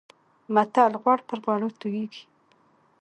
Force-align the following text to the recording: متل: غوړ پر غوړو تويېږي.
متل: 0.53 0.91
غوړ 1.01 1.19
پر 1.27 1.37
غوړو 1.43 1.69
تويېږي. 1.79 2.23